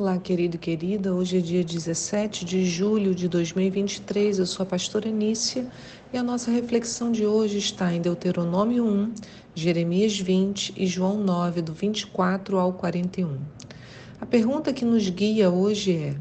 [0.00, 1.12] Olá, querido e querida.
[1.12, 4.38] Hoje é dia 17 de julho de 2023.
[4.38, 5.66] Eu sou a pastora Nícia
[6.12, 9.12] e a nossa reflexão de hoje está em Deuteronômio 1,
[9.56, 13.38] Jeremias 20 e João 9, do 24 ao 41.
[14.20, 16.16] A pergunta que nos guia hoje é: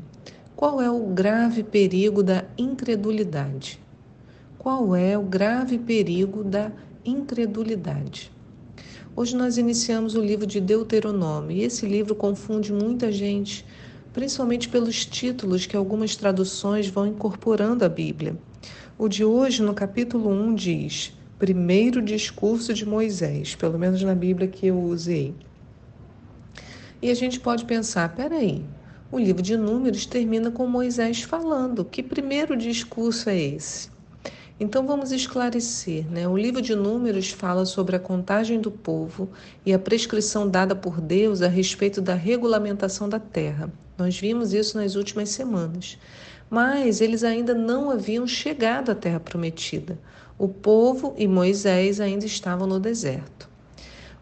[0.56, 3.80] qual é o grave perigo da incredulidade?
[4.58, 6.72] Qual é o grave perigo da
[7.06, 8.32] incredulidade?
[9.20, 13.66] Hoje nós iniciamos o livro de Deuteronômio e esse livro confunde muita gente,
[14.14, 18.38] principalmente pelos títulos que algumas traduções vão incorporando à Bíblia.
[18.96, 24.48] O de hoje, no capítulo 1, diz: Primeiro discurso de Moisés, pelo menos na Bíblia
[24.48, 25.34] que eu usei.
[27.02, 28.64] E a gente pode pensar: peraí,
[29.12, 31.84] o livro de Números termina com Moisés falando.
[31.84, 33.97] Que primeiro discurso é esse?
[34.60, 36.28] Então vamos esclarecer, né?
[36.28, 39.30] O livro de Números fala sobre a contagem do povo
[39.64, 43.72] e a prescrição dada por Deus a respeito da regulamentação da terra.
[43.96, 46.00] Nós vimos isso nas últimas semanas.
[46.50, 50.00] Mas eles ainda não haviam chegado à terra prometida.
[50.40, 53.48] O povo e Moisés ainda estavam no deserto.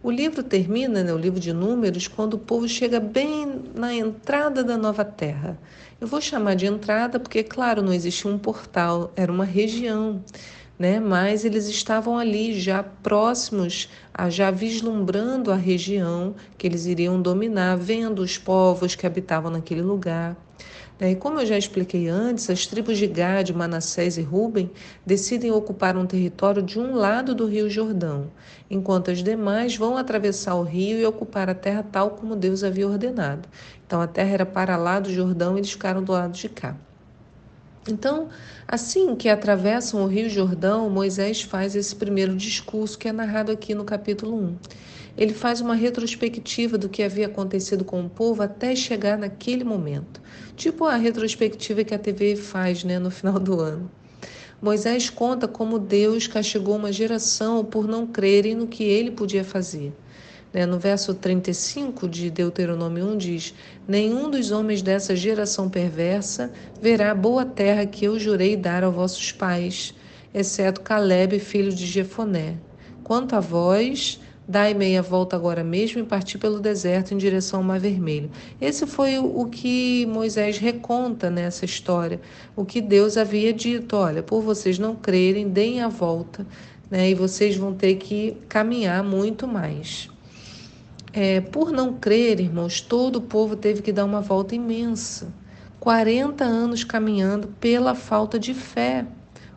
[0.05, 4.63] O livro termina, né, o livro de Números, quando o povo chega bem na entrada
[4.63, 5.57] da nova terra.
[5.99, 10.23] Eu vou chamar de entrada porque, claro, não existia um portal, era uma região.
[10.77, 10.99] Né?
[10.99, 17.75] Mas eles estavam ali já próximos, a, já vislumbrando a região que eles iriam dominar,
[17.75, 20.37] vendo os povos que habitavam naquele lugar.
[20.99, 21.11] Né?
[21.11, 24.71] E como eu já expliquei antes, as tribos de Gad, Manassés e Ruben
[25.05, 28.31] decidem ocupar um território de um lado do rio Jordão,
[28.69, 32.87] enquanto as demais vão atravessar o rio e ocupar a terra tal como Deus havia
[32.87, 33.47] ordenado.
[33.85, 36.75] Então a terra era para lá do Jordão e eles ficaram do lado de cá.
[37.87, 38.29] Então,
[38.67, 43.75] assim que atravessam o Rio Jordão, Moisés faz esse primeiro discurso que é narrado aqui
[43.75, 44.55] no capítulo 1.
[45.15, 50.19] Ele faz uma retrospectiva do que havia acontecido com o povo até chegar naquele momento.
[50.55, 53.89] Tipo a retrospectiva que a TV faz né, no final do ano.
[54.61, 59.93] Moisés conta como Deus castigou uma geração por não crerem no que ele podia fazer.
[60.55, 63.53] Né, no verso 35 de Deuteronômio 1 diz:
[63.85, 66.49] Nenhum dos homens dessa geração perversa
[66.81, 69.93] verá a boa terra que eu jurei dar aos vossos pais,
[70.33, 72.55] exceto Caleb, filho de Jefoné.
[73.03, 74.17] Quanto a vós,
[74.47, 78.31] dai meia volta agora mesmo e partir pelo deserto em direção ao Mar Vermelho.
[78.61, 82.21] Esse foi o, que Moisés reconta nessa história,
[82.55, 86.47] o que Deus havia dito: olha, por vocês não crerem, deem a volta,
[86.89, 90.14] né, e vocês vão ter que caminhar muito mais.
[91.17, 95.33] É, por não crer, irmãos, todo o povo teve que dar uma volta imensa.
[95.79, 99.05] 40 anos caminhando pela falta de fé,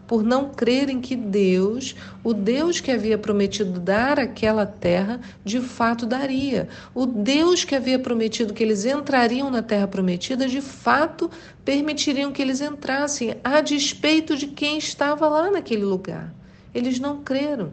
[0.06, 6.06] por não crerem que Deus, o Deus que havia prometido dar aquela terra, de fato
[6.06, 6.68] daria.
[6.94, 11.28] O Deus que havia prometido que eles entrariam na terra prometida, de fato
[11.64, 16.32] permitiriam que eles entrassem, a despeito de quem estava lá naquele lugar.
[16.72, 17.72] Eles não creram.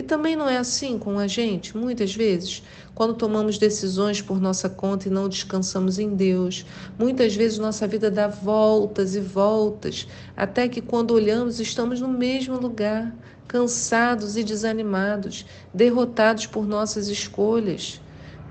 [0.00, 2.62] E também não é assim com a gente, muitas vezes,
[2.94, 6.64] quando tomamos decisões por nossa conta e não descansamos em Deus.
[6.98, 12.58] Muitas vezes nossa vida dá voltas e voltas, até que quando olhamos estamos no mesmo
[12.58, 13.14] lugar,
[13.46, 15.44] cansados e desanimados,
[15.74, 18.00] derrotados por nossas escolhas.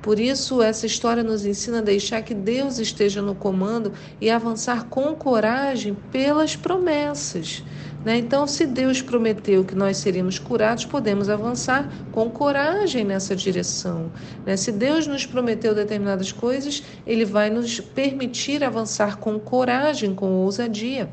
[0.03, 4.85] Por isso, essa história nos ensina a deixar que Deus esteja no comando e avançar
[4.85, 7.63] com coragem pelas promessas.
[8.03, 8.17] Né?
[8.17, 14.11] Então, se Deus prometeu que nós seríamos curados, podemos avançar com coragem nessa direção.
[14.45, 14.55] Né?
[14.55, 21.09] Se Deus nos prometeu determinadas coisas, Ele vai nos permitir avançar com coragem, com ousadia.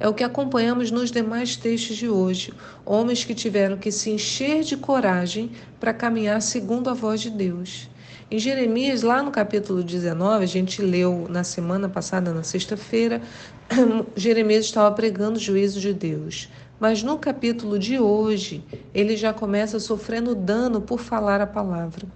[0.00, 2.52] É o que acompanhamos nos demais textos de hoje.
[2.84, 7.88] Homens que tiveram que se encher de coragem para caminhar segundo a voz de Deus.
[8.32, 13.20] Em Jeremias, lá no capítulo 19, a gente leu na semana passada, na sexta-feira,
[14.16, 16.48] Jeremias estava pregando o juízo de Deus.
[16.80, 18.64] Mas no capítulo de hoje,
[18.94, 22.06] ele já começa sofrendo dano por falar a palavra.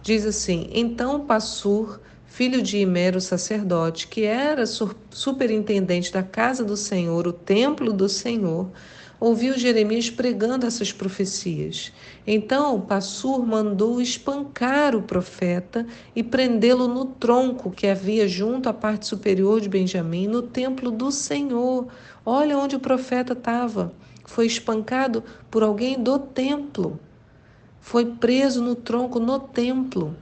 [0.00, 4.66] Diz assim: Então Passur, filho de Imero, sacerdote, que era
[5.10, 8.70] superintendente da casa do Senhor, o templo do Senhor,
[9.18, 11.92] ouviu Jeremias pregando essas profecias.
[12.26, 15.86] Então Passur mandou espancar o profeta
[16.16, 21.12] e prendê-lo no tronco que havia junto à parte superior de Benjamim, no templo do
[21.12, 21.86] Senhor.
[22.24, 23.92] Olha onde o profeta estava.
[24.24, 26.98] Foi espancado por alguém do templo.
[27.78, 30.16] Foi preso no tronco no templo.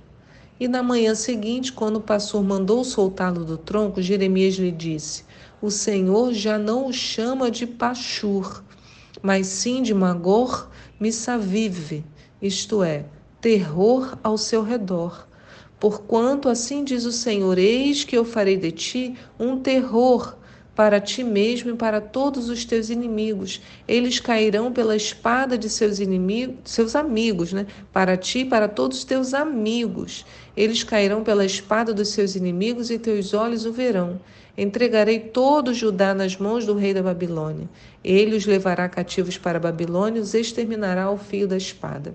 [0.59, 5.25] E na manhã seguinte, quando o pastor mandou soltá-lo do tronco, Jeremias lhe disse:
[5.61, 8.63] O Senhor já não o chama de Pachur,
[9.23, 12.05] mas sim de Magor Missavive,
[12.41, 13.05] isto é,
[13.41, 15.27] terror ao seu redor.
[15.79, 20.37] Porquanto assim diz o Senhor: Eis que eu farei de ti um terror
[20.75, 23.61] para ti mesmo e para todos os teus inimigos.
[23.87, 27.67] Eles cairão pela espada de seus inimigos, seus amigos, né?
[27.93, 30.25] Para ti e para todos os teus amigos.
[30.57, 34.21] Eles cairão pela espada dos seus inimigos e teus olhos o verão.
[34.57, 37.69] Entregarei todo Judá nas mãos do rei da Babilônia.
[38.05, 42.15] Ele os levará cativos para a Babilônia e os exterminará ao fio da espada.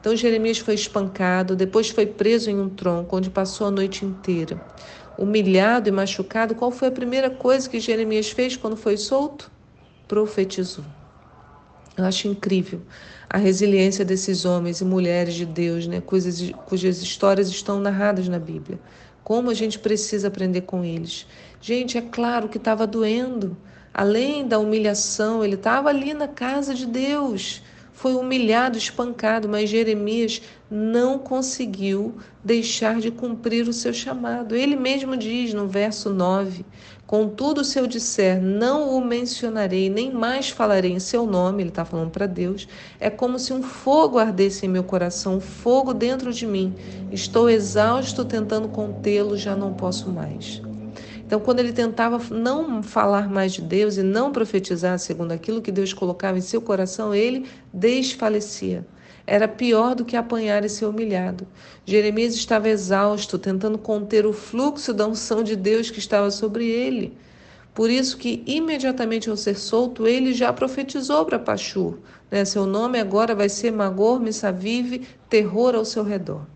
[0.00, 4.60] Então Jeremias foi espancado, depois foi preso em um tronco, onde passou a noite inteira
[5.18, 9.50] humilhado e machucado, qual foi a primeira coisa que Jeremias fez quando foi solto?
[10.08, 10.84] Profetizou.
[11.96, 12.80] Eu acho incrível
[13.28, 18.38] a resiliência desses homens e mulheres de Deus, né, cujas, cujas histórias estão narradas na
[18.38, 18.78] Bíblia.
[19.22, 21.26] Como a gente precisa aprender com eles.
[21.62, 23.56] Gente, é claro que estava doendo.
[23.94, 27.62] Além da humilhação, ele estava ali na casa de Deus
[28.02, 34.56] foi humilhado, espancado, mas Jeremias não conseguiu deixar de cumprir o seu chamado.
[34.56, 36.66] Ele mesmo diz no verso 9:
[37.06, 41.84] Contudo, se eu disser, não o mencionarei, nem mais falarei em seu nome, ele está
[41.84, 42.66] falando para Deus,
[42.98, 46.74] é como se um fogo ardesse em meu coração, um fogo dentro de mim.
[47.12, 50.71] Estou exausto tentando contê-lo, já não posso mais.
[51.32, 55.72] Então, quando ele tentava não falar mais de Deus e não profetizar segundo aquilo que
[55.72, 58.86] Deus colocava em seu coração, ele desfalecia.
[59.26, 61.48] Era pior do que apanhar e ser humilhado.
[61.86, 67.16] Jeremias estava exausto, tentando conter o fluxo da unção de Deus que estava sobre ele.
[67.72, 71.96] Por isso que imediatamente ao ser solto, ele já profetizou para Pachur.
[72.30, 72.44] Né?
[72.44, 76.51] Seu nome agora vai ser Magor Missavive, terror ao seu redor.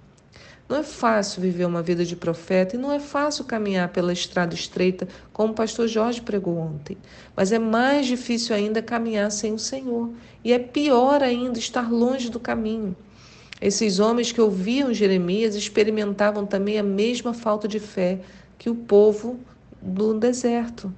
[0.69, 4.55] Não é fácil viver uma vida de profeta e não é fácil caminhar pela estrada
[4.55, 6.97] estreita, como o pastor Jorge pregou ontem.
[7.37, 10.11] Mas é mais difícil ainda caminhar sem o Senhor.
[10.43, 12.97] E é pior ainda estar longe do caminho.
[13.61, 18.19] Esses homens que ouviam Jeremias experimentavam também a mesma falta de fé
[18.59, 19.39] que o povo
[19.81, 20.93] do deserto.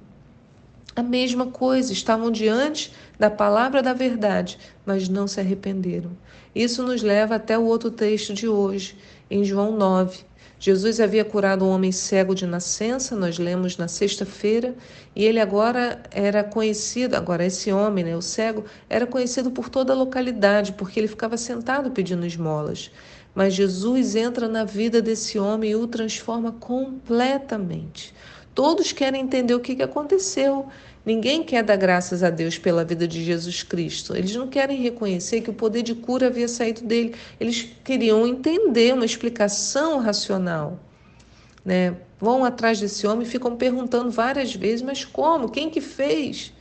[0.95, 6.11] A mesma coisa, estavam diante da palavra da verdade, mas não se arrependeram.
[6.53, 8.97] Isso nos leva até o outro texto de hoje,
[9.29, 10.29] em João 9.
[10.61, 14.75] Jesus havia curado um homem cego de nascença, nós lemos na sexta-feira,
[15.15, 19.93] e ele agora era conhecido, agora esse homem, né, o cego, era conhecido por toda
[19.93, 22.91] a localidade, porque ele ficava sentado pedindo esmolas.
[23.33, 28.13] Mas Jesus entra na vida desse homem e o transforma completamente.
[28.53, 30.67] Todos querem entender o que aconteceu.
[31.05, 34.15] Ninguém quer dar graças a Deus pela vida de Jesus Cristo.
[34.15, 37.15] Eles não querem reconhecer que o poder de cura havia saído dele.
[37.39, 40.77] Eles queriam entender uma explicação racional.
[41.63, 41.95] Né?
[42.19, 45.49] Vão atrás desse homem e ficam perguntando várias vezes: mas como?
[45.49, 46.53] Quem que fez?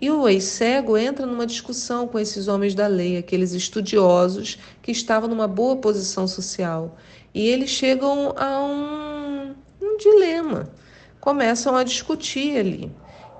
[0.00, 5.28] E o ex-cego entra numa discussão com esses homens da lei, aqueles estudiosos que estavam
[5.28, 6.96] numa boa posição social.
[7.32, 10.68] E eles chegam a um, um dilema,
[11.20, 12.90] começam a discutir ali.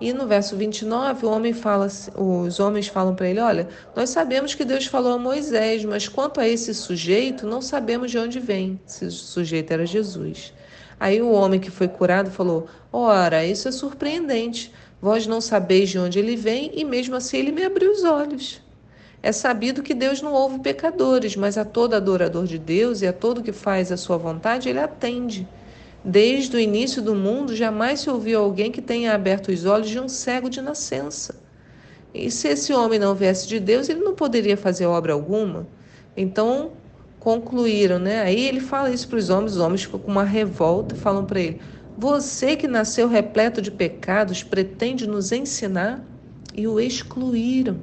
[0.00, 1.86] E no verso 29, o homem fala,
[2.16, 6.40] os homens falam para ele: Olha, nós sabemos que Deus falou a Moisés, mas quanto
[6.40, 8.80] a esse sujeito, não sabemos de onde vem.
[8.86, 10.52] Esse sujeito era Jesus.
[10.98, 14.72] Aí o homem que foi curado falou: Ora, isso é surpreendente.
[15.00, 18.60] Vós não sabeis de onde ele vem, e mesmo assim ele me abriu os olhos.
[19.22, 23.12] É sabido que Deus não ouve pecadores, mas a todo adorador de Deus e a
[23.12, 25.48] todo que faz a sua vontade, ele atende.
[26.04, 29.98] Desde o início do mundo, jamais se ouviu alguém que tenha aberto os olhos de
[29.98, 31.36] um cego de nascença.
[32.12, 35.66] E se esse homem não viesse de Deus, ele não poderia fazer obra alguma.
[36.14, 36.72] Então,
[37.18, 38.20] concluíram, né?
[38.20, 41.40] Aí ele fala isso para os homens, os homens ficam com uma revolta, falam para
[41.40, 41.60] ele:
[41.96, 46.04] Você que nasceu repleto de pecados, pretende nos ensinar?
[46.54, 47.80] E o excluíram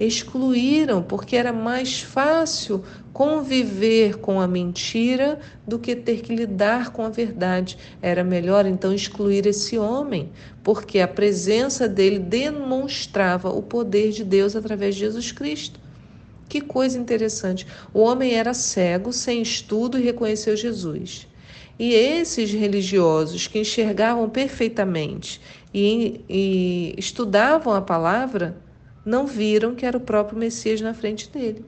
[0.00, 7.04] excluíram, porque era mais fácil conviver com a mentira do que ter que lidar com
[7.04, 7.76] a verdade.
[8.00, 10.30] Era melhor então excluir esse homem,
[10.62, 15.78] porque a presença dele demonstrava o poder de Deus através de Jesus Cristo.
[16.48, 17.66] Que coisa interessante.
[17.92, 21.28] O homem era cego, sem estudo e reconheceu Jesus.
[21.78, 25.40] E esses religiosos que enxergavam perfeitamente
[25.72, 28.56] e, e estudavam a palavra,
[29.04, 31.64] não viram que era o próprio Messias na frente dele.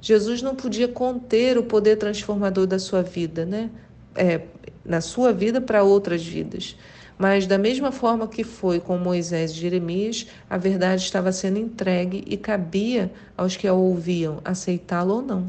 [0.00, 3.70] Jesus não podia conter o poder transformador da sua vida, né?
[4.14, 4.42] É,
[4.84, 6.76] na sua vida para outras vidas.
[7.18, 12.22] Mas, da mesma forma que foi com Moisés e Jeremias, a verdade estava sendo entregue
[12.26, 15.48] e cabia aos que a ouviam aceitá-la ou não.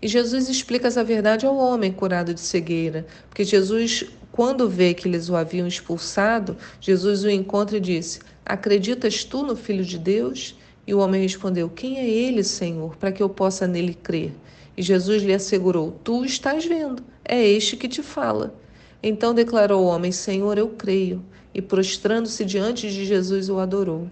[0.00, 5.08] E Jesus explica essa verdade ao homem curado de cegueira, porque Jesus, quando vê que
[5.08, 10.54] eles o haviam expulsado, Jesus o encontra e disse: Acreditas tu no Filho de Deus?
[10.86, 14.32] E o homem respondeu: Quem é ele, Senhor, para que eu possa nele crer?
[14.76, 18.54] E Jesus lhe assegurou: Tu estás vendo, é este que te fala.
[19.02, 21.24] Então declarou o homem: Senhor, eu creio.
[21.54, 24.10] E prostrando-se diante de Jesus, o adorou.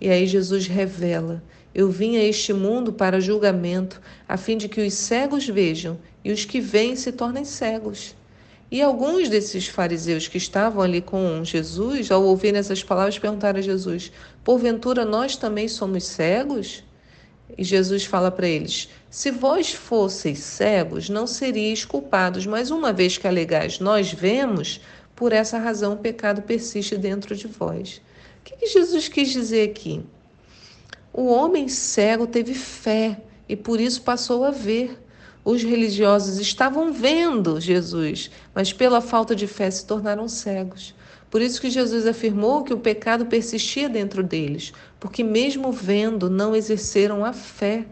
[0.00, 1.42] E aí Jesus revela:
[1.74, 6.30] Eu vim a este mundo para julgamento, a fim de que os cegos vejam e
[6.30, 8.14] os que veem se tornem cegos.
[8.76, 13.62] E alguns desses fariseus que estavam ali com Jesus, ao ouvirem essas palavras, perguntaram a
[13.62, 14.12] Jesus:
[14.44, 16.84] Porventura nós também somos cegos?
[17.56, 23.16] E Jesus fala para eles: Se vós fosseis cegos, não seríeis culpados, mas uma vez
[23.16, 24.82] que alegais, nós vemos,
[25.14, 28.02] por essa razão o pecado persiste dentro de vós.
[28.40, 30.04] O que, que Jesus quis dizer aqui?
[31.14, 35.02] O homem cego teve fé e por isso passou a ver.
[35.46, 40.92] Os religiosos estavam vendo Jesus, mas pela falta de fé se tornaram cegos.
[41.30, 46.56] Por isso que Jesus afirmou que o pecado persistia dentro deles, porque mesmo vendo, não
[46.56, 47.86] exerceram a fé.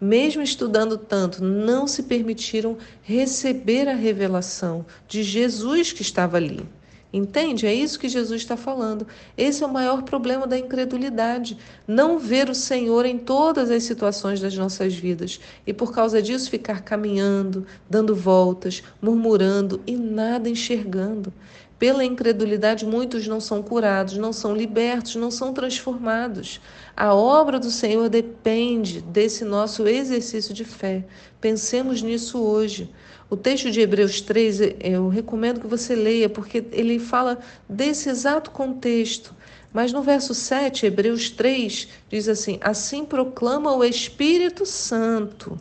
[0.00, 6.66] Mesmo estudando tanto, não se permitiram receber a revelação de Jesus que estava ali.
[7.16, 7.66] Entende?
[7.66, 9.06] É isso que Jesus está falando.
[9.38, 11.56] Esse é o maior problema da incredulidade.
[11.88, 15.40] Não ver o Senhor em todas as situações das nossas vidas.
[15.66, 21.32] E por causa disso ficar caminhando, dando voltas, murmurando e nada enxergando.
[21.78, 26.60] Pela incredulidade, muitos não são curados, não são libertos, não são transformados.
[26.96, 31.04] A obra do Senhor depende desse nosso exercício de fé.
[31.38, 32.90] Pensemos nisso hoje.
[33.28, 37.38] O texto de Hebreus 3, eu recomendo que você leia, porque ele fala
[37.68, 39.34] desse exato contexto.
[39.74, 45.60] Mas no verso 7, Hebreus 3, diz assim: Assim proclama o Espírito Santo.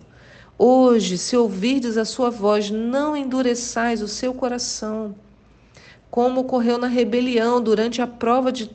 [0.57, 5.13] Hoje, se ouvirdes a sua voz, não endureçais o seu coração
[6.15, 8.71] como ocorreu na rebelião durante a prova de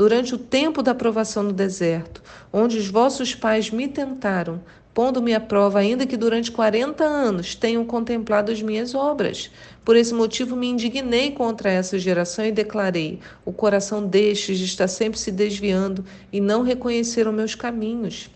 [0.00, 4.62] durante o tempo da provação no deserto, onde os vossos pais me tentaram,
[4.94, 9.50] pondo-me à prova, ainda que durante quarenta anos tenham contemplado as minhas obras.
[9.84, 15.20] Por esse motivo me indignei contra essa geração e declarei: o coração destes está sempre
[15.20, 16.02] se desviando
[16.32, 18.30] e não reconheceram meus caminhos.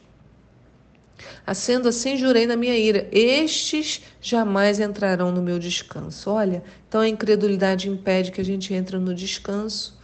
[1.55, 6.29] Sendo assim, jurei na minha ira: estes jamais entrarão no meu descanso.
[6.29, 9.99] Olha, então a incredulidade impede que a gente entre no descanso.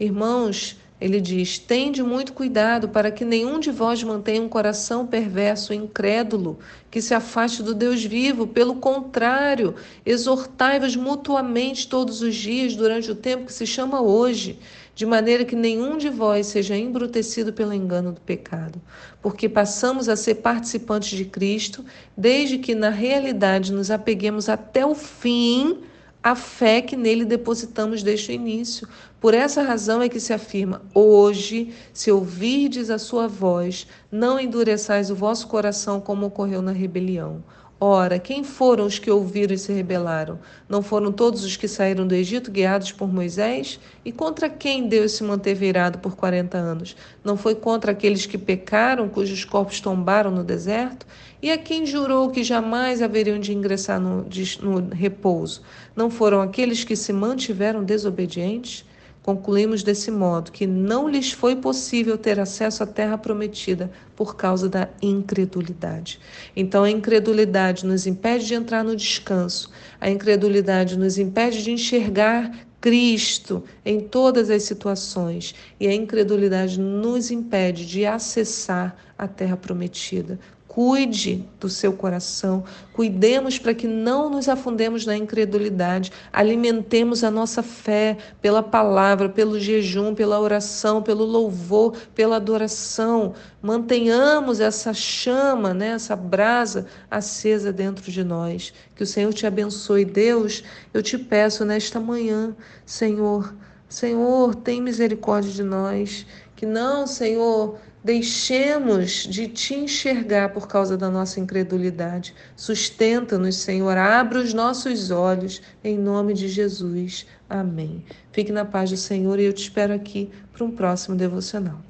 [0.00, 5.74] Irmãos, ele diz: Tende muito cuidado para que nenhum de vós mantenha um coração perverso,
[5.74, 8.46] incrédulo, que se afaste do Deus vivo.
[8.46, 9.74] Pelo contrário,
[10.06, 14.60] exortai-vos mutuamente todos os dias durante o tempo que se chama hoje
[14.94, 18.80] de maneira que nenhum de vós seja embrutecido pelo engano do pecado,
[19.22, 21.84] porque passamos a ser participantes de Cristo,
[22.16, 25.78] desde que na realidade nos apeguemos até o fim
[26.22, 28.88] à fé que nele depositamos desde o início.
[29.20, 35.10] Por essa razão é que se afirma: hoje, se ouvirdes a sua voz, não endureçais
[35.10, 37.42] o vosso coração como ocorreu na rebelião.
[37.84, 40.38] Ora, quem foram os que ouviram e se rebelaram?
[40.68, 43.80] Não foram todos os que saíram do Egito guiados por Moisés?
[44.04, 46.94] E contra quem Deus se manteve irado por quarenta anos?
[47.24, 51.04] Não foi contra aqueles que pecaram, cujos corpos tombaram no deserto?
[51.42, 54.28] E a quem jurou que jamais haveriam de ingressar no,
[54.62, 55.62] no repouso?
[55.96, 58.84] Não foram aqueles que se mantiveram desobedientes?
[59.22, 64.68] Concluímos desse modo que não lhes foi possível ter acesso à terra prometida por causa
[64.68, 66.18] da incredulidade.
[66.56, 72.50] Então, a incredulidade nos impede de entrar no descanso, a incredulidade nos impede de enxergar
[72.80, 80.36] Cristo em todas as situações e a incredulidade nos impede de acessar a terra prometida.
[80.72, 82.64] Cuide do seu coração,
[82.94, 89.60] cuidemos para que não nos afundemos na incredulidade, alimentemos a nossa fé pela palavra, pelo
[89.60, 93.34] jejum, pela oração, pelo louvor, pela adoração.
[93.60, 98.72] Mantenhamos essa chama, né, essa brasa acesa dentro de nós.
[98.96, 100.06] Que o Senhor te abençoe.
[100.06, 100.64] Deus,
[100.94, 103.54] eu te peço nesta manhã, Senhor,
[103.90, 106.24] Senhor, tem misericórdia de nós.
[106.56, 112.34] Que não, Senhor, Deixemos de te enxergar por causa da nossa incredulidade.
[112.56, 113.96] Sustenta-nos, Senhor.
[113.96, 117.26] Abra os nossos olhos, em nome de Jesus.
[117.48, 118.04] Amém.
[118.32, 121.80] Fique na paz do Senhor e eu te espero aqui para um próximo devocional.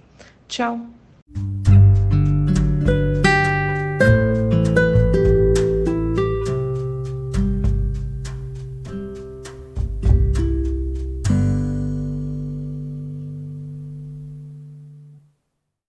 [0.48, 0.86] Tchau.